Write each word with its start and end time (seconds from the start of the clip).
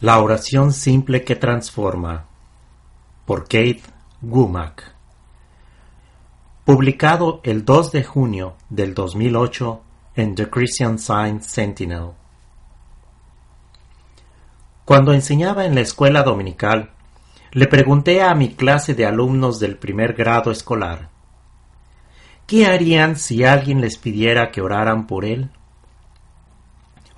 La 0.00 0.20
oración 0.20 0.72
simple 0.72 1.24
que 1.24 1.34
transforma 1.34 2.26
por 3.26 3.48
Keith 3.48 3.82
Womack 4.22 4.94
Publicado 6.64 7.40
el 7.42 7.64
2 7.64 7.90
de 7.90 8.04
junio 8.04 8.54
del 8.70 8.94
2008 8.94 9.82
en 10.14 10.36
The 10.36 10.48
Christian 10.48 11.00
Science 11.00 11.50
Sentinel. 11.50 12.10
Cuando 14.84 15.12
enseñaba 15.12 15.64
en 15.64 15.74
la 15.74 15.80
escuela 15.80 16.22
dominical, 16.22 16.90
le 17.50 17.66
pregunté 17.66 18.22
a 18.22 18.36
mi 18.36 18.54
clase 18.54 18.94
de 18.94 19.04
alumnos 19.04 19.58
del 19.58 19.78
primer 19.78 20.12
grado 20.12 20.52
escolar, 20.52 21.08
¿qué 22.46 22.66
harían 22.66 23.16
si 23.16 23.42
alguien 23.42 23.80
les 23.80 23.98
pidiera 23.98 24.52
que 24.52 24.60
oraran 24.60 25.08
por 25.08 25.24
él? 25.24 25.50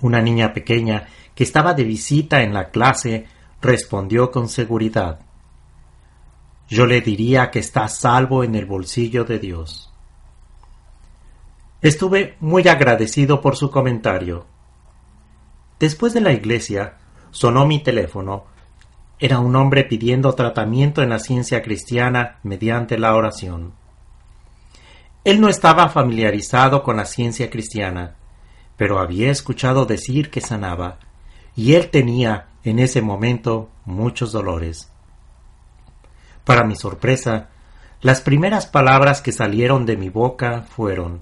Una 0.02 0.20
niña 0.20 0.52
pequeña 0.52 1.06
que 1.34 1.44
estaba 1.44 1.74
de 1.74 1.84
visita 1.84 2.42
en 2.42 2.54
la 2.54 2.70
clase 2.70 3.26
respondió 3.60 4.30
con 4.30 4.48
seguridad. 4.48 5.20
Yo 6.68 6.86
le 6.86 7.00
diría 7.00 7.50
que 7.50 7.58
está 7.58 7.88
salvo 7.88 8.44
en 8.44 8.54
el 8.54 8.64
bolsillo 8.64 9.24
de 9.24 9.38
Dios. 9.38 9.92
Estuve 11.82 12.36
muy 12.40 12.68
agradecido 12.68 13.40
por 13.40 13.56
su 13.56 13.70
comentario. 13.70 14.46
Después 15.78 16.12
de 16.12 16.20
la 16.20 16.32
iglesia, 16.32 16.98
sonó 17.30 17.66
mi 17.66 17.82
teléfono. 17.82 18.44
Era 19.18 19.38
un 19.38 19.56
hombre 19.56 19.84
pidiendo 19.84 20.34
tratamiento 20.34 21.02
en 21.02 21.08
la 21.08 21.18
ciencia 21.18 21.62
cristiana 21.62 22.38
mediante 22.42 22.98
la 22.98 23.14
oración. 23.14 23.72
Él 25.24 25.40
no 25.40 25.48
estaba 25.48 25.88
familiarizado 25.88 26.82
con 26.82 26.96
la 26.96 27.04
ciencia 27.04 27.50
cristiana, 27.50 28.16
pero 28.80 28.98
había 28.98 29.30
escuchado 29.30 29.84
decir 29.84 30.30
que 30.30 30.40
sanaba, 30.40 30.96
y 31.54 31.74
él 31.74 31.90
tenía 31.90 32.46
en 32.64 32.78
ese 32.78 33.02
momento 33.02 33.68
muchos 33.84 34.32
dolores. 34.32 34.90
Para 36.46 36.64
mi 36.64 36.76
sorpresa, 36.76 37.50
las 38.00 38.22
primeras 38.22 38.66
palabras 38.66 39.20
que 39.20 39.32
salieron 39.32 39.84
de 39.84 39.98
mi 39.98 40.08
boca 40.08 40.62
fueron 40.62 41.20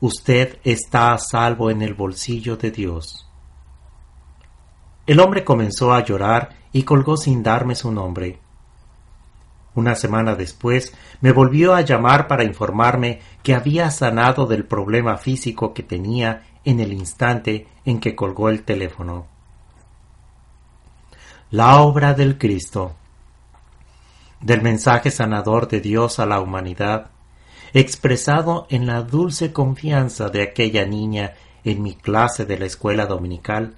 Usted 0.00 0.58
está 0.64 1.12
a 1.12 1.18
salvo 1.18 1.70
en 1.70 1.82
el 1.82 1.92
bolsillo 1.92 2.56
de 2.56 2.70
Dios. 2.70 3.28
El 5.06 5.20
hombre 5.20 5.44
comenzó 5.44 5.92
a 5.92 6.02
llorar 6.02 6.56
y 6.72 6.84
colgó 6.84 7.18
sin 7.18 7.42
darme 7.42 7.74
su 7.74 7.92
nombre. 7.92 8.38
Una 9.74 9.94
semana 9.94 10.34
después 10.34 10.94
me 11.20 11.32
volvió 11.32 11.74
a 11.74 11.80
llamar 11.80 12.28
para 12.28 12.44
informarme 12.44 13.20
que 13.42 13.54
había 13.54 13.90
sanado 13.90 14.46
del 14.46 14.64
problema 14.64 15.16
físico 15.16 15.72
que 15.72 15.82
tenía 15.82 16.42
en 16.64 16.80
el 16.80 16.92
instante 16.92 17.66
en 17.84 17.98
que 17.98 18.14
colgó 18.14 18.48
el 18.48 18.62
teléfono. 18.64 19.26
La 21.50 21.80
obra 21.80 22.14
del 22.14 22.38
Cristo. 22.38 22.94
Del 24.40 24.62
mensaje 24.62 25.10
sanador 25.10 25.68
de 25.68 25.80
Dios 25.80 26.18
a 26.18 26.26
la 26.26 26.40
humanidad, 26.40 27.10
expresado 27.72 28.66
en 28.68 28.86
la 28.86 29.02
dulce 29.02 29.52
confianza 29.52 30.28
de 30.28 30.42
aquella 30.42 30.84
niña 30.84 31.34
en 31.64 31.82
mi 31.82 31.94
clase 31.94 32.44
de 32.44 32.58
la 32.58 32.66
escuela 32.66 33.06
dominical, 33.06 33.76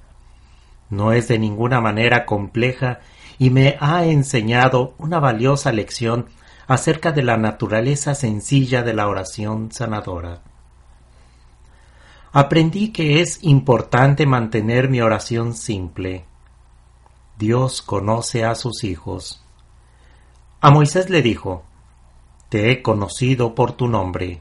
no 0.90 1.12
es 1.12 1.28
de 1.28 1.38
ninguna 1.38 1.80
manera 1.80 2.24
compleja 2.24 3.00
y 3.38 3.50
me 3.50 3.76
ha 3.80 4.04
enseñado 4.04 4.94
una 4.98 5.20
valiosa 5.20 5.72
lección 5.72 6.26
acerca 6.66 7.12
de 7.12 7.22
la 7.22 7.36
naturaleza 7.36 8.14
sencilla 8.14 8.82
de 8.82 8.94
la 8.94 9.08
oración 9.08 9.70
sanadora. 9.72 10.42
Aprendí 12.32 12.92
que 12.92 13.20
es 13.20 13.38
importante 13.42 14.26
mantener 14.26 14.88
mi 14.88 15.00
oración 15.00 15.54
simple. 15.54 16.24
Dios 17.38 17.82
conoce 17.82 18.44
a 18.44 18.54
sus 18.54 18.82
hijos. 18.84 19.44
A 20.60 20.70
Moisés 20.70 21.10
le 21.10 21.22
dijo, 21.22 21.64
Te 22.48 22.72
he 22.72 22.82
conocido 22.82 23.54
por 23.54 23.72
tu 23.72 23.86
nombre. 23.86 24.40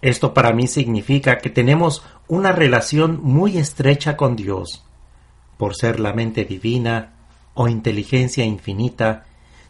Esto 0.00 0.34
para 0.34 0.52
mí 0.52 0.66
significa 0.66 1.38
que 1.38 1.48
tenemos 1.48 2.04
una 2.28 2.52
relación 2.52 3.20
muy 3.22 3.56
estrecha 3.56 4.16
con 4.16 4.36
Dios. 4.36 4.84
Por 5.56 5.74
ser 5.76 6.00
la 6.00 6.12
mente 6.12 6.44
divina 6.44 7.11
o 7.54 7.68
inteligencia 7.68 8.44
infinita, 8.44 9.26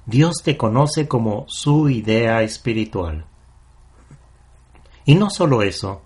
Dios 0.06 0.42
te 0.42 0.56
conoce 0.56 1.06
como 1.08 1.44
su 1.48 1.88
idea 1.88 2.42
espiritual. 2.42 3.26
Y 5.04 5.14
no 5.14 5.30
solo 5.30 5.62
eso, 5.62 6.02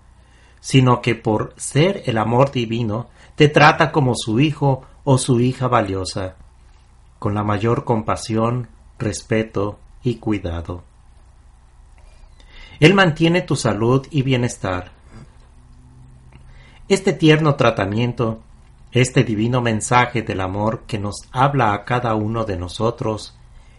sino 0.59 1.01
que 1.01 1.15
por 1.15 1.53
ser 1.57 2.03
el 2.05 2.17
amor 2.17 2.51
divino, 2.51 3.09
te 3.35 3.47
trata 3.47 3.91
como 3.91 4.13
su 4.15 4.39
hijo 4.39 4.83
o 5.03 5.17
su 5.17 5.39
hija 5.39 5.67
valiosa, 5.67 6.35
con 7.19 7.33
la 7.33 7.43
mayor 7.43 7.83
compasión, 7.83 8.67
respeto 8.99 9.79
y 10.03 10.15
cuidado. 10.15 10.83
Él 12.79 12.93
mantiene 12.93 13.41
tu 13.41 13.55
salud 13.55 14.05
y 14.11 14.21
bienestar. 14.21 14.91
Este 16.89 17.13
tierno 17.13 17.55
tratamiento, 17.55 18.41
este 18.91 19.23
divino 19.23 19.61
mensaje 19.61 20.21
del 20.21 20.41
amor 20.41 20.83
que 20.87 20.97
nos 20.97 21.27
habla 21.31 21.73
a 21.73 21.85
cada 21.85 22.15
uno 22.15 22.45
de 22.45 22.57
nosotros, 22.57 23.35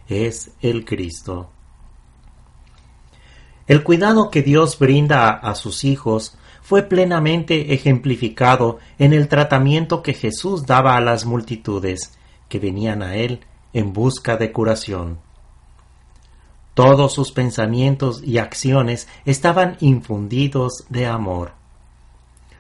es 0.09 0.53
el 0.61 0.85
Cristo. 0.85 1.51
El 3.67 3.83
cuidado 3.83 4.31
que 4.31 4.43
Dios 4.43 4.79
brinda 4.79 5.29
a, 5.29 5.55
sus 5.55 5.85
hijos 5.85 6.37
fue 6.63 6.83
plenamente 6.83 7.75
ejemplificado 7.75 8.79
en 8.99 9.13
el 9.13 9.29
tratamiento 9.29 10.03
que 10.03 10.15
Jesús 10.15 10.65
daba 10.65 10.97
a 10.97 11.01
las 11.03 11.27
multitudes 11.27 12.19
que 12.49 12.59
venían 12.59 13.03
a 13.03 13.17
Él 13.17 13.41
en 13.75 13.93
busca 13.93 14.39
de 14.39 14.53
curación. 14.53 15.19
Todos 16.73 17.13
sus 17.13 17.33
pensamientos 17.33 18.23
y 18.25 18.39
acciones 18.39 19.09
estaban 19.27 19.77
infundidos 19.81 20.85
de 20.89 21.07
amor. 21.07 21.58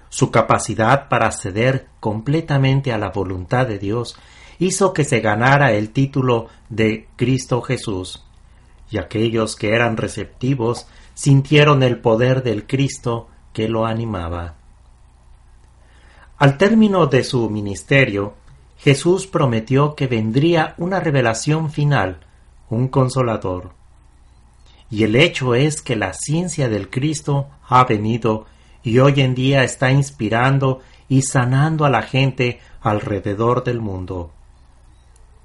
Su 0.08 0.30
capacidad 0.30 1.08
para 1.08 1.30
ceder 1.32 1.88
completamente 2.00 2.92
a 2.92 2.98
la 2.98 3.10
voluntad 3.10 3.66
de 3.66 3.78
Dios 3.78 4.16
hizo 4.58 4.92
que 4.92 5.04
se 5.04 5.20
ganara 5.20 5.72
el 5.72 5.90
título 5.90 6.48
de 6.68 7.08
Cristo 7.16 7.62
Jesús, 7.62 8.24
y 8.90 8.98
aquellos 8.98 9.54
que 9.54 9.74
eran 9.74 9.96
receptivos 9.96 10.86
sintieron 11.14 11.82
el 11.82 11.98
poder 11.98 12.42
del 12.42 12.66
Cristo 12.66 13.28
que 13.52 13.68
lo 13.68 13.86
animaba. 13.86 14.54
Al 16.38 16.56
término 16.56 17.06
de 17.06 17.24
su 17.24 17.50
ministerio, 17.50 18.34
Jesús 18.78 19.26
prometió 19.26 19.96
que 19.96 20.06
vendría 20.06 20.74
una 20.78 21.00
revelación 21.00 21.70
final, 21.70 22.20
un 22.70 22.88
consolador. 22.88 23.72
Y 24.90 25.02
el 25.02 25.16
hecho 25.16 25.54
es 25.54 25.82
que 25.82 25.96
la 25.96 26.14
ciencia 26.14 26.68
del 26.68 26.88
Cristo 26.88 27.48
ha 27.68 27.84
venido 27.84 28.46
y 28.88 29.00
hoy 29.00 29.20
en 29.20 29.34
día 29.34 29.64
está 29.64 29.90
inspirando 29.90 30.80
y 31.10 31.20
sanando 31.20 31.84
a 31.84 31.90
la 31.90 32.00
gente 32.00 32.58
alrededor 32.80 33.62
del 33.62 33.82
mundo. 33.82 34.30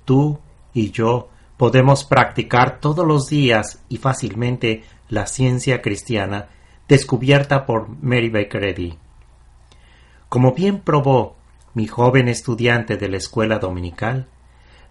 Tú 0.05 0.39
y 0.73 0.91
yo 0.91 1.27
podemos 1.57 2.05
practicar 2.05 2.79
todos 2.79 3.05
los 3.05 3.27
días 3.27 3.83
y 3.89 3.97
fácilmente 3.97 4.83
la 5.09 5.27
ciencia 5.27 5.81
cristiana 5.81 6.47
descubierta 6.87 7.65
por 7.65 7.89
Mary 8.01 8.29
Baker 8.29 8.63
Eddy. 8.63 8.97
Como 10.29 10.53
bien 10.53 10.79
probó 10.79 11.35
mi 11.73 11.85
joven 11.85 12.29
estudiante 12.29 12.95
de 12.95 13.09
la 13.09 13.17
escuela 13.17 13.59
dominical, 13.59 14.27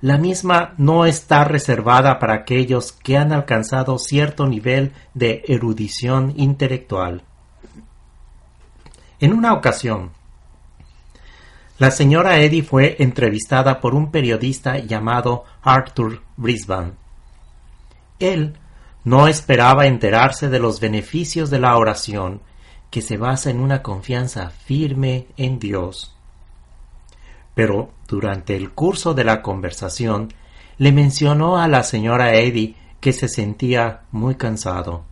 la 0.03 0.19
misma 0.19 0.75
no 0.77 1.07
está 1.07 1.45
reservada 1.45 2.19
para 2.19 2.35
aquellos 2.35 2.93
que 2.93 3.17
han 3.17 3.33
alcanzado 3.33 3.99
cierto 3.99 4.47
nivel 4.47 4.93
de 5.15 5.43
erudición 5.47 6.35
intelectual. 6.37 7.23
En 9.23 9.33
una 9.33 9.55
ocasión, 9.55 10.11
la 11.79 11.91
señora 11.91 12.41
Eddy 12.41 12.61
fue 12.61 12.97
entrevistada 12.99 13.81
por 13.81 13.95
un 13.95 14.11
periodista 14.11 14.77
llamado 14.79 15.45
Arthur 15.63 16.21
Brisbane. 16.37 16.93
Él 18.19 18.59
no 19.05 19.29
esperaba 19.29 19.87
enterarse 19.87 20.51
de 20.51 20.59
los 20.59 20.79
beneficios 20.79 21.49
de 21.49 21.59
la 21.59 21.79
oración, 21.79 22.43
que 22.91 23.01
se 23.01 23.17
basa 23.17 23.49
en 23.49 23.61
una 23.61 23.83
confianza 23.83 24.51
firme 24.51 25.29
en 25.39 25.59
Dios 25.59 26.13
pero 27.55 27.91
durante 28.09 28.57
el 28.57 28.71
curso 28.71 29.15
de 29.15 29.25
la 29.25 29.43
conversación 29.43 30.33
le 30.79 30.93
mencionó 30.93 31.59
a 31.59 31.69
la 31.69 31.83
señora 31.83 32.35
Eddy 32.35 32.77
que 33.01 33.13
se 33.13 33.29
sentía 33.29 34.03
muy 34.11 34.37
cansado. 34.37 35.05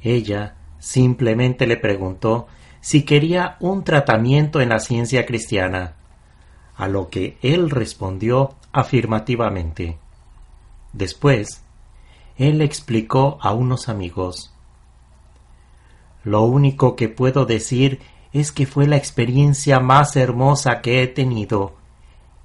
Ella 0.00 0.56
simplemente 0.78 1.66
le 1.66 1.76
preguntó 1.76 2.48
si 2.82 3.04
quería 3.04 3.56
un 3.60 3.84
tratamiento 3.84 4.60
en 4.60 4.70
la 4.70 4.80
ciencia 4.80 5.24
cristiana, 5.24 5.94
a 6.76 6.88
lo 6.88 7.10
que 7.10 7.38
él 7.40 7.70
respondió 7.70 8.56
afirmativamente. 8.72 9.98
Después, 10.92 11.62
él 12.36 12.60
explicó 12.60 13.38
a 13.40 13.52
unos 13.52 13.88
amigos 13.88 14.52
Lo 16.24 16.42
único 16.42 16.96
que 16.96 17.08
puedo 17.08 17.46
decir 17.46 18.00
es 18.32 18.50
que 18.50 18.66
fue 18.66 18.88
la 18.88 18.96
experiencia 18.96 19.78
más 19.78 20.16
hermosa 20.16 20.80
que 20.80 21.04
he 21.04 21.06
tenido. 21.06 21.74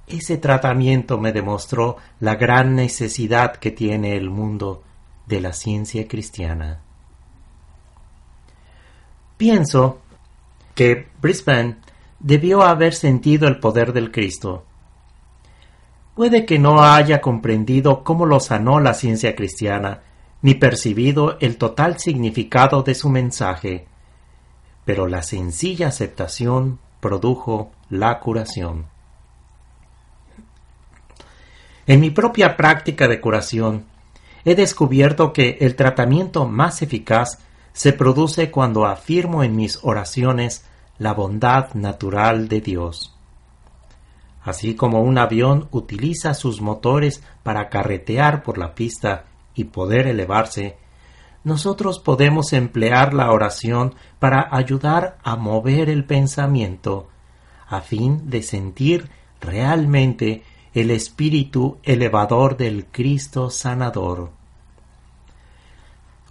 Ese 0.06 0.38
tratamiento 0.38 1.18
me 1.18 1.32
demostró 1.32 1.96
la 2.20 2.36
gran 2.36 2.76
necesidad 2.76 3.56
que 3.56 3.72
tiene 3.72 4.16
el 4.16 4.30
mundo 4.30 4.84
de 5.26 5.40
la 5.40 5.52
ciencia 5.52 6.06
cristiana. 6.06 6.80
Pienso 9.36 10.00
que 10.78 11.08
Brisbane 11.20 11.78
debió 12.20 12.62
haber 12.62 12.94
sentido 12.94 13.48
el 13.48 13.58
poder 13.58 13.92
del 13.92 14.12
Cristo. 14.12 14.64
Puede 16.14 16.46
que 16.46 16.60
no 16.60 16.84
haya 16.84 17.20
comprendido 17.20 18.04
cómo 18.04 18.26
lo 18.26 18.38
sanó 18.38 18.78
la 18.78 18.94
ciencia 18.94 19.34
cristiana, 19.34 20.02
ni 20.40 20.54
percibido 20.54 21.36
el 21.40 21.56
total 21.56 21.98
significado 21.98 22.84
de 22.84 22.94
su 22.94 23.08
mensaje, 23.08 23.88
pero 24.84 25.08
la 25.08 25.22
sencilla 25.22 25.88
aceptación 25.88 26.78
produjo 27.00 27.72
la 27.90 28.20
curación. 28.20 28.86
En 31.88 31.98
mi 31.98 32.10
propia 32.10 32.56
práctica 32.56 33.08
de 33.08 33.20
curación, 33.20 33.84
he 34.44 34.54
descubierto 34.54 35.32
que 35.32 35.58
el 35.60 35.74
tratamiento 35.74 36.46
más 36.46 36.82
eficaz 36.82 37.40
se 37.78 37.92
produce 37.92 38.50
cuando 38.50 38.86
afirmo 38.86 39.44
en 39.44 39.54
mis 39.54 39.78
oraciones 39.84 40.64
la 40.98 41.14
bondad 41.14 41.74
natural 41.74 42.48
de 42.48 42.60
Dios. 42.60 43.14
Así 44.42 44.74
como 44.74 45.00
un 45.00 45.16
avión 45.16 45.68
utiliza 45.70 46.34
sus 46.34 46.60
motores 46.60 47.22
para 47.44 47.68
carretear 47.68 48.42
por 48.42 48.58
la 48.58 48.74
pista 48.74 49.26
y 49.54 49.62
poder 49.62 50.08
elevarse, 50.08 50.76
nosotros 51.44 52.00
podemos 52.00 52.52
emplear 52.52 53.14
la 53.14 53.30
oración 53.30 53.94
para 54.18 54.48
ayudar 54.50 55.18
a 55.22 55.36
mover 55.36 55.88
el 55.88 56.04
pensamiento, 56.04 57.06
a 57.68 57.80
fin 57.80 58.28
de 58.28 58.42
sentir 58.42 59.08
realmente 59.40 60.42
el 60.74 60.90
espíritu 60.90 61.78
elevador 61.84 62.56
del 62.56 62.86
Cristo 62.86 63.50
sanador. 63.50 64.37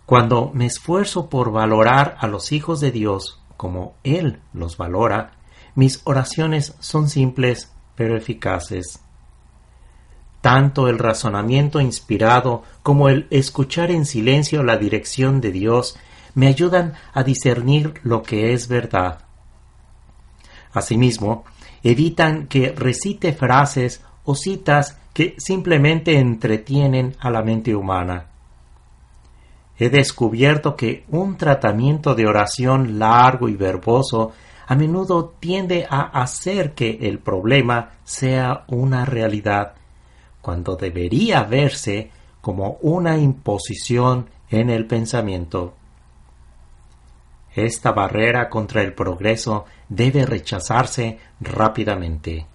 Cuando 0.07 0.51
me 0.53 0.65
esfuerzo 0.65 1.29
por 1.29 1.51
valorar 1.51 2.15
a 2.21 2.27
los 2.27 2.53
hijos 2.53 2.79
de 2.79 2.91
Dios 2.91 3.41
como 3.57 3.95
Él 4.05 4.39
los 4.53 4.77
valora, 4.77 5.33
mis 5.75 5.99
oraciones 6.05 6.75
son 6.79 7.09
simples 7.09 7.73
pero 7.93 8.15
eficaces. 8.15 9.01
Tanto 10.39 10.87
el 10.87 10.97
razonamiento 10.97 11.81
inspirado 11.81 12.63
como 12.83 13.09
el 13.09 13.27
escuchar 13.31 13.91
en 13.91 14.05
silencio 14.05 14.63
la 14.63 14.77
dirección 14.77 15.41
de 15.41 15.51
Dios 15.51 15.99
me 16.35 16.47
ayudan 16.47 16.93
a 17.13 17.23
discernir 17.23 17.95
lo 18.03 18.23
que 18.23 18.53
es 18.53 18.69
verdad. 18.69 19.25
Asimismo, 20.71 21.43
evitan 21.83 22.47
que 22.47 22.71
recite 22.71 23.33
frases 23.33 24.05
o 24.23 24.35
citas 24.35 24.99
que 25.13 25.35
simplemente 25.37 26.17
entretienen 26.17 27.17
a 27.19 27.29
la 27.29 27.41
mente 27.41 27.75
humana. 27.75 28.36
He 29.79 29.89
descubierto 29.89 30.75
que 30.75 31.05
un 31.09 31.37
tratamiento 31.37 32.15
de 32.15 32.25
oración 32.25 32.97
largo 32.97 33.47
y 33.47 33.55
verboso 33.55 34.31
a 34.65 34.75
menudo 34.75 35.35
tiende 35.39 35.87
a 35.89 36.01
hacer 36.21 36.73
que 36.73 36.97
el 37.01 37.19
problema 37.19 37.91
sea 38.03 38.65
una 38.67 39.05
realidad 39.05 39.73
cuando 40.41 40.75
debería 40.75 41.43
verse 41.43 42.09
como 42.41 42.77
una 42.81 43.17
imposición 43.17 44.29
en 44.49 44.69
el 44.69 44.85
pensamiento. 44.85 45.73
Esta 47.53 47.91
barrera 47.91 48.49
contra 48.49 48.81
el 48.81 48.93
progreso 48.93 49.65
debe 49.89 50.25
rechazarse 50.25 51.19
rápidamente. 51.39 52.45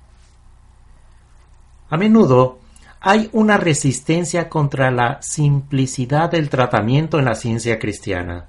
A 1.90 1.96
menudo 1.96 2.61
hay 3.04 3.28
una 3.32 3.56
resistencia 3.56 4.48
contra 4.48 4.92
la 4.92 5.20
simplicidad 5.22 6.30
del 6.30 6.48
tratamiento 6.48 7.18
en 7.18 7.24
la 7.24 7.34
ciencia 7.34 7.80
cristiana. 7.80 8.46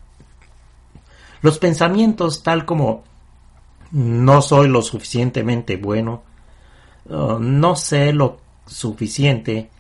Los 1.42 1.58
pensamientos 1.58 2.44
tal 2.44 2.64
como 2.64 3.04
no 3.92 4.44
soy 4.44 4.68
lo 4.68 4.84
suficientemente 4.84 5.78
bueno, 5.78 6.22
uh, 7.06 7.40
no 7.40 7.76
sé 7.76 8.14
lo 8.14 8.38
suficiente 8.68 9.72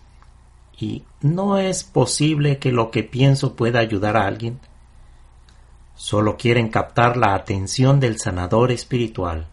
y 0.80 1.04
no 1.22 1.60
es 1.60 1.84
posible 1.84 2.58
que 2.58 2.72
lo 2.72 2.90
que 2.90 3.04
pienso 3.04 3.56
pueda 3.56 3.80
ayudar 3.80 4.18
a 4.18 4.26
alguien. 4.26 4.60
Solo 5.96 6.36
quieren 6.36 6.70
captar 6.70 7.16
la 7.16 7.36
atención 7.36 8.00
del 8.00 8.20
sanador 8.20 8.72
espiritual. 8.72 9.48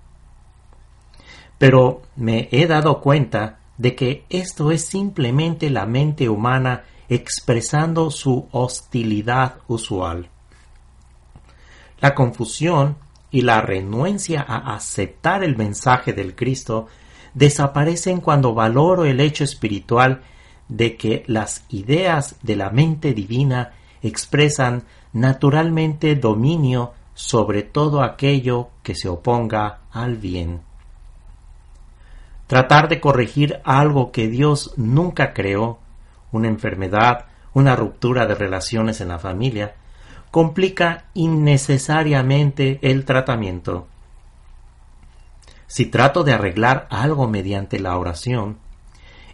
Pero 1.58 2.00
me 2.17 2.49
he 2.52 2.67
dado 2.67 3.02
cuenta 3.02 3.58
de 3.81 3.94
que 3.94 4.25
esto 4.29 4.71
es 4.71 4.85
simplemente 4.85 5.71
la 5.71 5.87
mente 5.87 6.29
humana 6.29 6.85
expresando 7.09 8.11
su 8.11 8.47
hostilidad 8.53 9.55
usual. 9.69 10.29
La 11.99 12.15
confusión 12.15 12.99
y 13.31 13.41
la 13.41 13.62
renuencia 13.62 14.44
a 14.47 14.75
aceptar 14.75 15.43
el 15.43 15.56
mensaje 15.56 16.12
del 16.12 16.35
Cristo 16.35 16.88
desaparecen 17.32 18.21
cuando 18.21 18.53
valoro 18.53 19.06
el 19.06 19.19
hecho 19.19 19.44
espiritual 19.44 20.21
de 20.69 20.99
que 20.99 21.25
las 21.27 21.65
ideas 21.71 22.37
de 22.43 22.56
la 22.56 22.69
mente 22.69 23.15
divina 23.15 23.73
expresan 24.03 24.85
naturalmente 25.15 26.17
dominio 26.17 26.93
sobre 27.15 27.62
todo 27.62 28.03
aquello 28.03 28.69
que 28.82 28.94
se 28.94 29.09
oponga 29.09 29.81
al 29.91 30.19
bien. 30.19 30.69
Tratar 32.50 32.88
de 32.88 32.99
corregir 32.99 33.61
algo 33.62 34.11
que 34.11 34.26
Dios 34.26 34.75
nunca 34.76 35.32
creó, 35.35 35.79
una 36.32 36.49
enfermedad, 36.49 37.26
una 37.55 37.76
ruptura 37.76 38.26
de 38.26 38.35
relaciones 38.35 39.00
en 39.00 39.06
la 39.06 39.20
familia, 39.20 39.76
complica 40.32 41.05
innecesariamente 41.14 42.81
el 42.82 43.05
tratamiento. 43.05 43.87
Si 45.69 45.87
trato 45.87 46.25
de 46.25 46.32
arreglar 46.32 46.88
algo 46.91 47.29
mediante 47.29 47.79
la 47.79 47.97
oración, 47.97 48.58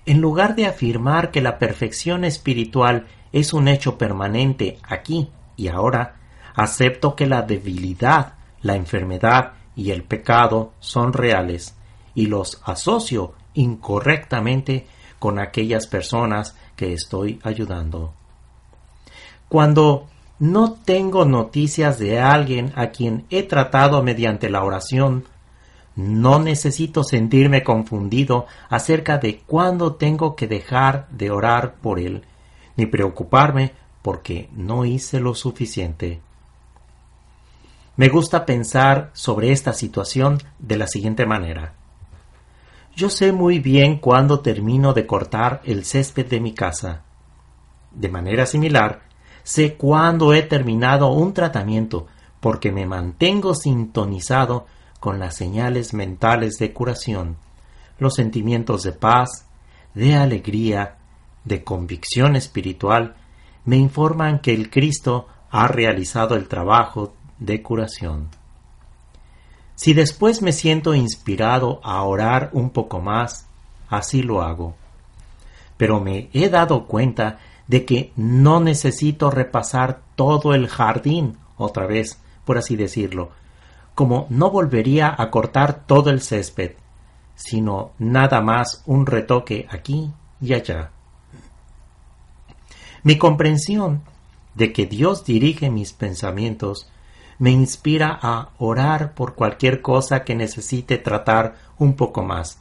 en 0.05 0.21
lugar 0.21 0.55
de 0.55 0.67
afirmar 0.67 1.31
que 1.31 1.41
la 1.41 1.59
perfección 1.59 2.23
espiritual 2.23 3.07
es 3.33 3.55
un 3.55 3.69
hecho 3.69 3.97
permanente 3.97 4.79
aquí 4.83 5.31
y 5.57 5.69
ahora, 5.69 6.17
acepto 6.55 7.17
que 7.17 7.25
la 7.25 7.41
debilidad, 7.41 8.35
la 8.61 8.77
enfermedad 8.77 9.55
y 9.75 9.93
el 9.93 10.03
pecado 10.03 10.75
son 10.81 11.15
reales 11.15 11.77
y 12.17 12.27
los 12.27 12.61
asocio 12.65 13.35
incorrectamente 13.55 14.89
con 15.21 15.39
aquellas 15.39 15.87
personas 15.87 16.57
que 16.75 16.93
estoy 16.93 17.39
ayudando. 17.45 18.13
Cuando 19.49 20.09
no 20.41 20.73
tengo 20.73 21.25
noticias 21.25 22.01
de 22.01 22.19
alguien 22.19 22.73
a 22.75 22.89
quien 22.89 23.25
he 23.31 23.45
tratado 23.45 24.03
mediante 24.03 24.51
la 24.51 24.65
oración 24.65 25.25
no 25.95 26.39
necesito 26.39 27.05
sentirme 27.05 27.63
confundido 27.63 28.47
acerca 28.69 29.17
de 29.17 29.39
cuándo 29.47 29.95
tengo 29.95 30.37
que 30.37 30.47
dejar 30.47 31.09
de 31.09 31.31
orar 31.31 31.77
por 31.77 31.99
él, 31.99 32.23
ni 32.77 32.85
preocuparme 32.85 33.73
porque 34.03 34.51
no 34.53 34.85
hice 34.85 35.21
lo 35.21 35.35
suficiente. 35.35 36.21
Me 37.97 38.11
gusta 38.11 38.45
pensar 38.45 39.11
sobre 39.15 39.53
esta 39.53 39.73
situación 39.73 40.39
de 40.59 40.77
la 40.77 40.87
siguiente 40.87 41.25
manera. 41.25 41.73
Yo 42.97 43.11
sé 43.11 43.31
muy 43.31 43.59
bien 43.59 43.99
cuándo 43.99 44.41
termino 44.41 44.95
de 44.95 45.07
cortar 45.07 45.61
el 45.65 45.85
césped 45.85 46.27
de 46.29 46.41
mi 46.41 46.55
casa. 46.55 47.03
De 47.93 48.09
manera 48.09 48.47
similar, 48.47 49.03
sé 49.43 49.75
cuándo 49.75 50.33
he 50.33 50.41
terminado 50.41 51.09
un 51.09 51.35
tratamiento 51.35 52.07
porque 52.41 52.73
me 52.73 52.87
mantengo 52.87 53.55
sintonizado 53.55 54.65
con 54.99 55.19
las 55.19 55.37
señales 55.37 55.93
mentales 55.93 56.55
de 56.55 56.73
curación, 56.73 57.37
los 57.99 58.15
sentimientos 58.15 58.83
de 58.83 58.93
paz, 58.93 59.45
de 59.93 60.15
alegría, 60.15 60.97
de 61.45 61.63
convicción 61.63 62.35
espiritual, 62.35 63.15
me 63.67 63.77
informan 63.77 64.39
que 64.39 64.55
el 64.55 64.71
Cristo 64.71 65.29
ha 65.51 65.69
realizado 65.69 66.35
el 66.35 66.49
trabajo 66.49 67.13
de 67.39 67.61
curación. 67.61 68.31
Si 69.77 69.93
después 69.93 70.43
me 70.43 70.53
siento 70.53 70.95
inspirado 70.95 71.81
a 71.85 72.03
orar 72.03 72.51
un 72.53 72.71
poco 72.71 73.01
más, 73.01 73.47
así 73.89 74.23
lo 74.23 74.43
hago. 74.43 74.75
Pero 75.77 76.01
me 76.01 76.31
he 76.33 76.49
dado 76.49 76.87
cuenta 76.87 77.39
de 77.69 77.85
que 77.85 78.13
no 78.17 78.59
necesito 78.59 79.31
repasar 79.31 80.01
todo 80.17 80.55
el 80.55 80.69
jardín 80.69 81.37
otra 81.59 81.87
vez, 81.87 82.19
por 82.47 82.57
así 82.57 82.75
decirlo, 82.75 83.31
como 83.95 84.27
no 84.31 84.51
volvería 84.51 85.15
a 85.17 85.31
cortar 85.31 85.85
todo 85.87 86.09
el 86.11 86.23
césped, 86.23 86.73
sino 87.35 87.93
nada 87.99 88.41
más 88.41 88.83
un 88.87 89.05
retoque 89.05 89.67
aquí 89.71 90.11
y 90.41 90.55
allá. 90.55 90.91
Mi 93.03 93.19
comprensión 93.19 94.03
de 94.55 94.73
que 94.73 94.87
Dios 94.87 95.25
dirige 95.25 95.71
mis 95.71 95.93
pensamientos 95.93 96.91
me 97.39 97.51
inspira 97.51 98.19
a 98.21 98.51
orar 98.59 99.15
por 99.15 99.35
cualquier 99.35 99.83
cosa 99.83 100.25
que 100.25 100.35
necesite 100.35 100.99
tratar 100.99 101.57
un 101.79 101.95
poco 101.95 102.23
más. 102.23 102.59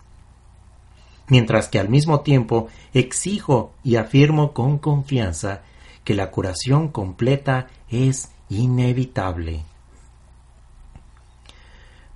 Mientras 1.27 1.69
que 1.69 1.79
al 1.79 1.89
mismo 1.89 2.21
tiempo 2.21 2.67
exijo 2.93 3.73
y 3.83 3.95
afirmo 3.95 4.53
con 4.53 4.77
confianza 4.77 5.61
que 6.03 6.13
la 6.13 6.29
curación 6.29 6.89
completa 6.89 7.67
es 7.89 8.29
inevitable. 8.49 9.63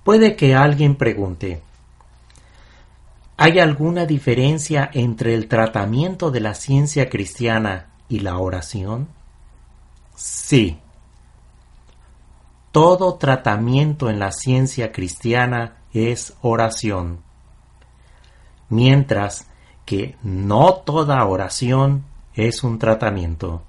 Puede 0.04 0.36
que 0.36 0.54
alguien 0.54 0.96
pregunte, 0.96 1.60
¿hay 3.36 3.58
alguna 3.58 4.06
diferencia 4.06 4.90
entre 4.92 5.34
el 5.34 5.48
tratamiento 5.48 6.30
de 6.30 6.40
la 6.40 6.54
ciencia 6.54 7.10
cristiana 7.10 7.86
y 8.08 8.20
la 8.20 8.38
oración? 8.38 9.08
Sí, 10.14 10.78
todo 12.72 13.14
tratamiento 13.14 14.10
en 14.10 14.18
la 14.18 14.32
ciencia 14.32 14.92
cristiana 14.92 15.76
es 15.92 16.36
oración, 16.40 17.20
mientras 18.68 19.48
que 19.84 20.16
no 20.22 20.74
toda 20.74 21.24
oración 21.24 22.04
es 22.34 22.62
un 22.62 22.78
tratamiento. 22.78 23.62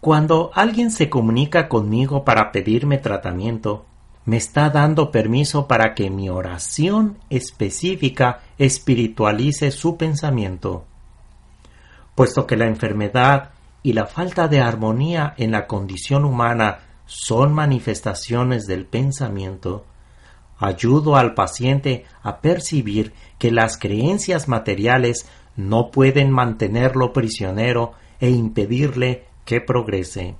Cuando 0.00 0.50
alguien 0.54 0.90
se 0.90 1.08
comunica 1.08 1.68
conmigo 1.68 2.24
para 2.24 2.50
pedirme 2.50 2.98
tratamiento, 2.98 3.86
me 4.24 4.36
está 4.36 4.68
dando 4.70 5.12
permiso 5.12 5.68
para 5.68 5.94
que 5.94 6.10
mi 6.10 6.28
oración 6.28 7.18
específica 7.30 8.40
espiritualice 8.58 9.70
su 9.70 9.96
pensamiento. 9.96 10.84
Puesto 12.16 12.46
que 12.46 12.56
la 12.56 12.66
enfermedad 12.66 13.50
y 13.82 13.92
la 13.92 14.06
falta 14.06 14.48
de 14.48 14.60
armonía 14.60 15.34
en 15.36 15.50
la 15.50 15.66
condición 15.66 16.24
humana 16.24 16.78
son 17.06 17.52
manifestaciones 17.52 18.66
del 18.66 18.86
pensamiento, 18.86 19.84
ayudo 20.58 21.16
al 21.16 21.34
paciente 21.34 22.06
a 22.22 22.40
percibir 22.40 23.12
que 23.38 23.50
las 23.50 23.76
creencias 23.76 24.48
materiales 24.48 25.26
no 25.56 25.90
pueden 25.90 26.30
mantenerlo 26.30 27.12
prisionero 27.12 27.92
e 28.20 28.30
impedirle 28.30 29.26
que 29.44 29.60
progrese. 29.60 30.36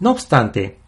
No 0.00 0.10
obstante, 0.10 0.78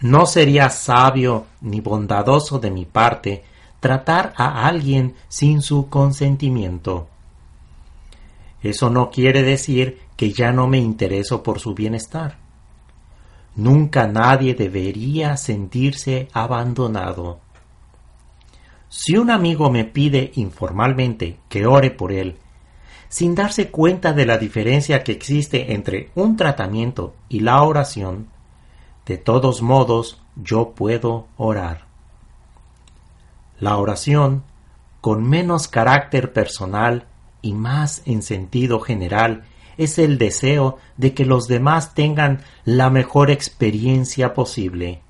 no 0.00 0.26
sería 0.26 0.70
sabio 0.70 1.46
ni 1.60 1.80
bondadoso 1.80 2.58
de 2.58 2.70
mi 2.70 2.84
parte 2.84 3.44
tratar 3.80 4.32
a 4.36 4.66
alguien 4.66 5.14
sin 5.28 5.60
su 5.62 5.88
consentimiento. 5.88 7.08
Eso 8.64 8.88
no 8.88 9.10
quiere 9.10 9.42
decir 9.42 10.00
que 10.16 10.32
ya 10.32 10.50
no 10.50 10.66
me 10.66 10.78
intereso 10.78 11.42
por 11.42 11.60
su 11.60 11.74
bienestar. 11.74 12.38
Nunca 13.56 14.06
nadie 14.06 14.54
debería 14.54 15.36
sentirse 15.36 16.28
abandonado. 16.32 17.40
Si 18.88 19.18
un 19.18 19.30
amigo 19.30 19.70
me 19.70 19.84
pide 19.84 20.32
informalmente 20.36 21.36
que 21.50 21.66
ore 21.66 21.90
por 21.90 22.10
él, 22.10 22.38
sin 23.10 23.34
darse 23.34 23.70
cuenta 23.70 24.14
de 24.14 24.24
la 24.24 24.38
diferencia 24.38 25.04
que 25.04 25.12
existe 25.12 25.74
entre 25.74 26.08
un 26.14 26.38
tratamiento 26.38 27.14
y 27.28 27.40
la 27.40 27.62
oración, 27.62 28.28
de 29.04 29.18
todos 29.18 29.60
modos 29.60 30.22
yo 30.36 30.70
puedo 30.70 31.26
orar. 31.36 31.84
La 33.60 33.76
oración, 33.76 34.42
con 35.02 35.22
menos 35.22 35.68
carácter 35.68 36.32
personal, 36.32 37.08
y 37.44 37.52
más 37.52 38.02
en 38.06 38.22
sentido 38.22 38.80
general 38.80 39.44
es 39.76 39.98
el 39.98 40.16
deseo 40.16 40.78
de 40.96 41.12
que 41.12 41.26
los 41.26 41.46
demás 41.46 41.94
tengan 41.94 42.42
la 42.64 42.88
mejor 42.88 43.30
experiencia 43.30 44.32
posible. 44.32 45.02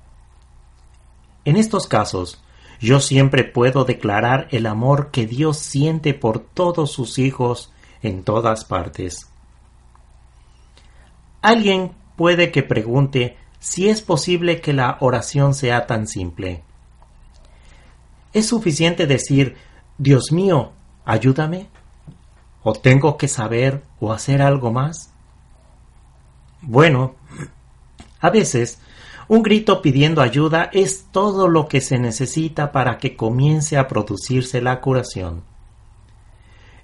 En 1.45 1.55
estos 1.55 1.87
casos, 1.87 2.43
yo 2.81 2.99
siempre 2.99 3.45
puedo 3.45 3.85
declarar 3.85 4.49
el 4.51 4.65
amor 4.65 5.11
que 5.11 5.25
Dios 5.25 5.57
siente 5.57 6.13
por 6.13 6.39
todos 6.39 6.91
sus 6.91 7.19
hijos 7.19 7.71
en 8.03 8.23
todas 8.23 8.65
partes. 8.65 9.29
Alguien 11.41 11.93
puede 12.17 12.51
que 12.51 12.63
pregunte 12.63 13.37
si 13.59 13.87
es 13.87 14.01
posible 14.01 14.59
que 14.59 14.73
la 14.73 14.97
oración 14.99 15.53
sea 15.53 15.87
tan 15.87 16.07
simple. 16.07 16.63
¿Es 18.33 18.47
suficiente 18.47 19.07
decir 19.07 19.55
Dios 19.97 20.33
mío, 20.33 20.73
ayúdame? 21.05 21.69
¿O 22.67 22.73
tengo 22.73 23.15
que 23.15 23.27
saber 23.27 23.83
o 23.99 24.11
hacer 24.11 24.41
algo 24.41 24.71
más? 24.71 25.13
Bueno, 26.63 27.13
a 28.19 28.31
veces 28.31 28.79
un 29.27 29.43
grito 29.43 29.83
pidiendo 29.83 30.19
ayuda 30.19 30.71
es 30.73 31.05
todo 31.11 31.47
lo 31.47 31.67
que 31.67 31.79
se 31.79 31.99
necesita 31.99 32.71
para 32.71 32.97
que 32.97 33.15
comience 33.15 33.77
a 33.77 33.87
producirse 33.87 34.63
la 34.63 34.81
curación. 34.81 35.43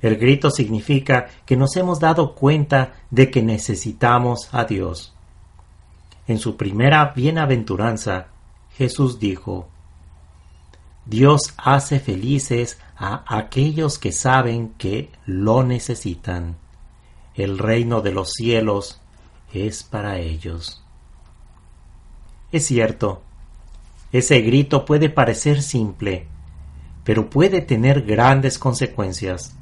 El 0.04 0.18
grito 0.18 0.52
significa 0.52 1.26
que 1.48 1.58
nos 1.58 1.76
hemos 1.76 2.00
dado 2.00 2.36
cuenta 2.36 2.94
de 3.10 3.32
que 3.32 3.42
necesitamos 3.42 4.50
a 4.52 4.66
Dios. 4.66 5.16
En 6.28 6.38
su 6.38 6.58
primera 6.58 7.12
bienaventuranza, 7.16 8.28
Jesús 8.78 9.20
dijo, 9.20 9.68
Dios 11.06 11.54
hace 11.58 12.00
felices 12.00 12.80
a 12.96 13.24
aquellos 13.28 13.98
que 13.98 14.12
saben 14.12 14.70
que 14.78 15.12
lo 15.26 15.64
necesitan. 15.64 16.58
El 17.34 17.58
reino 17.58 18.02
de 18.02 18.12
los 18.12 18.32
cielos 18.34 19.02
es 19.52 19.84
para 19.84 20.20
ellos. 20.20 20.84
Es 22.52 22.68
cierto, 22.68 23.24
ese 24.12 24.42
grito 24.42 24.86
puede 24.86 25.10
parecer 25.10 25.62
simple, 25.64 26.28
pero 27.04 27.30
puede 27.30 27.62
tener 27.62 28.04
grandes 28.04 28.60
consecuencias. 28.60 29.56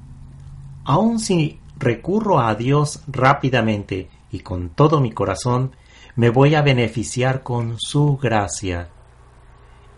Aun 0.84 1.20
si 1.20 1.60
recurro 1.78 2.40
a 2.42 2.56
Dios 2.56 3.02
rápidamente 3.08 4.10
y 4.32 4.40
con 4.40 4.70
todo 4.70 5.00
mi 5.00 5.12
corazón, 5.12 5.72
me 6.16 6.30
voy 6.30 6.56
a 6.56 6.62
beneficiar 6.62 7.44
con 7.44 7.80
su 7.80 8.18
gracia 8.18 8.90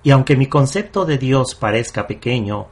y 0.04 0.12
aunque 0.12 0.36
mi 0.36 0.48
concepto 0.48 1.06
de 1.06 1.18
Dios 1.18 1.56
parezca 1.56 2.08
pequeño, 2.08 2.68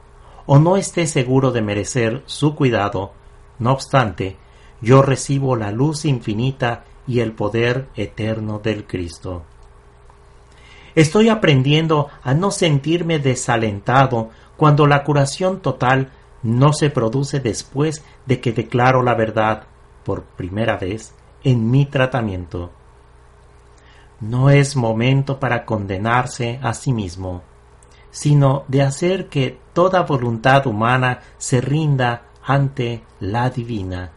o 0.46 0.58
no 0.58 0.76
esté 0.76 1.06
seguro 1.06 1.52
de 1.52 1.62
merecer 1.62 2.22
su 2.26 2.54
cuidado, 2.54 3.12
no 3.58 3.72
obstante, 3.72 4.36
yo 4.80 5.02
recibo 5.02 5.54
la 5.54 5.70
luz 5.70 6.04
infinita 6.04 6.84
y 7.06 7.20
el 7.20 7.32
poder 7.32 7.88
eterno 7.94 8.58
del 8.58 8.86
Cristo. 8.86 9.44
Estoy 10.94 11.28
aprendiendo 11.28 12.08
a 12.22 12.34
no 12.34 12.50
sentirme 12.50 13.20
desalentado 13.20 14.30
cuando 14.56 14.86
la 14.86 15.04
curación 15.04 15.60
total 15.60 16.10
no 16.42 16.72
se 16.72 16.90
produce 16.90 17.38
después 17.38 18.04
de 18.26 18.40
que 18.40 18.52
declaro 18.52 19.02
la 19.02 19.14
verdad, 19.14 19.64
por 20.04 20.24
primera 20.24 20.76
vez, 20.76 21.14
en 21.44 21.70
mi 21.70 21.86
tratamiento 21.86 22.72
no 24.20 24.50
es 24.50 24.76
momento 24.76 25.40
para 25.40 25.64
condenarse 25.64 26.60
a 26.62 26.74
sí 26.74 26.92
mismo, 26.92 27.42
sino 28.10 28.64
de 28.68 28.82
hacer 28.82 29.28
que 29.28 29.58
toda 29.72 30.02
voluntad 30.02 30.66
humana 30.66 31.20
se 31.38 31.60
rinda 31.60 32.22
ante 32.44 33.02
la 33.18 33.50
divina. 33.50 34.10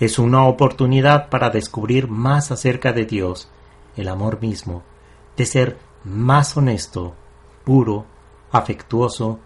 Es 0.00 0.18
una 0.18 0.46
oportunidad 0.46 1.28
para 1.28 1.50
descubrir 1.50 2.08
más 2.08 2.50
acerca 2.50 2.92
de 2.92 3.06
Dios, 3.06 3.48
el 3.96 4.08
amor 4.08 4.40
mismo, 4.40 4.82
de 5.36 5.46
ser 5.46 5.78
más 6.04 6.56
honesto, 6.56 7.14
puro, 7.64 8.04
afectuoso 8.50 9.38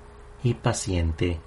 y 0.42 0.54
paciente. 0.54 1.40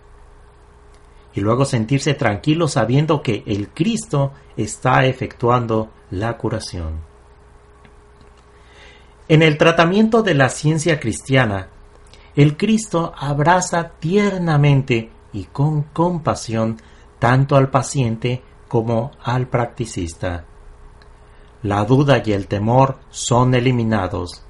Y 1.34 1.42
luego 1.42 1.66
sentirse 1.66 2.14
tranquilo 2.14 2.68
sabiendo 2.68 3.24
que 3.24 3.44
el 3.48 3.70
Cristo 3.70 4.34
está 4.58 5.06
efectuando 5.06 5.90
la 6.12 6.38
curación. 6.38 7.09
En 9.30 9.44
el 9.44 9.60
tratamiento 9.60 10.24
de 10.24 10.34
la 10.34 10.50
ciencia 10.50 11.00
cristiana, 11.00 11.68
el 12.36 12.58
Cristo 12.58 13.14
abraza 13.16 13.92
tiernamente 14.00 15.12
y 15.32 15.44
con 15.44 15.84
compasión 15.84 16.82
tanto 17.20 17.56
al 17.56 17.70
paciente 17.70 18.42
como 18.68 19.12
al 19.22 19.48
practicista. 19.48 20.46
La 21.62 21.86
duda 21.86 22.24
y 22.26 22.32
el 22.32 22.48
temor 22.48 22.98
son 23.12 23.54
eliminados. 23.54 24.44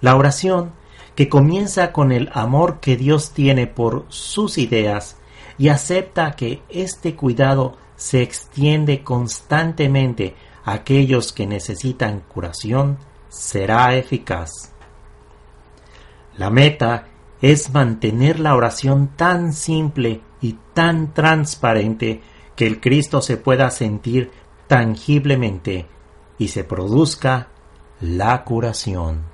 La 0.00 0.14
oración, 0.14 0.70
que 1.16 1.28
comienza 1.28 1.90
con 1.90 2.12
el 2.12 2.30
amor 2.32 2.78
que 2.78 2.96
Dios 2.96 3.32
tiene 3.32 3.66
por 3.66 4.06
sus 4.08 4.56
ideas 4.56 5.16
y 5.58 5.68
acepta 5.68 6.36
que 6.36 6.62
este 6.68 7.16
cuidado 7.16 7.76
se 7.96 8.22
extiende 8.22 9.02
constantemente 9.02 10.36
a 10.64 10.74
aquellos 10.74 11.32
que 11.32 11.48
necesitan 11.48 12.20
curación, 12.20 12.98
será 13.34 13.96
eficaz. 13.96 14.72
La 16.36 16.50
meta 16.50 17.08
es 17.40 17.72
mantener 17.72 18.40
la 18.40 18.54
oración 18.56 19.10
tan 19.16 19.52
simple 19.52 20.22
y 20.40 20.56
tan 20.72 21.12
transparente 21.12 22.22
que 22.56 22.66
el 22.66 22.80
Cristo 22.80 23.20
se 23.20 23.36
pueda 23.36 23.70
sentir 23.70 24.30
tangiblemente 24.66 25.86
y 26.38 26.48
se 26.48 26.64
produzca 26.64 27.48
la 28.00 28.44
curación. 28.44 29.33